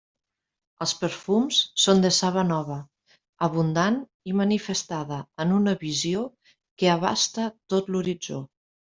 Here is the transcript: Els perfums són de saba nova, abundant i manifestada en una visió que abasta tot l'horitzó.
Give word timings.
Els 0.83 0.91
perfums 0.99 1.57
són 1.81 1.99
de 2.05 2.09
saba 2.19 2.43
nova, 2.51 2.77
abundant 3.47 3.99
i 4.31 4.33
manifestada 4.39 5.19
en 5.45 5.53
una 5.57 5.75
visió 5.83 6.23
que 6.83 6.89
abasta 6.95 7.45
tot 7.75 7.93
l'horitzó. 7.97 8.41